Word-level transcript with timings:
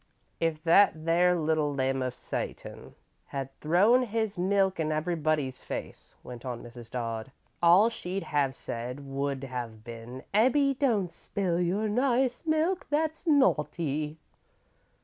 "If 0.39 0.63
that 0.63 1.05
there 1.05 1.35
little 1.35 1.71
limb 1.75 2.01
of 2.01 2.15
Satan 2.15 2.95
had 3.27 3.49
have 3.49 3.49
throwed 3.61 4.07
his 4.07 4.35
milk 4.35 4.79
in 4.79 4.91
anybody 4.91 5.45
else's 5.45 5.61
face," 5.61 6.15
went 6.23 6.43
on 6.43 6.63
Mrs. 6.63 6.89
Dodd, 6.89 7.31
"all 7.61 7.91
she'd 7.91 8.23
have 8.23 8.55
said 8.55 9.05
would 9.05 9.43
have 9.43 9.83
been: 9.83 10.23
'Ebbie, 10.33 10.73
don't 10.73 11.11
spill 11.11 11.59
your 11.61 11.87
nice 11.87 12.47
milk. 12.47 12.87
That's 12.89 13.27
naughty.'" 13.27 14.17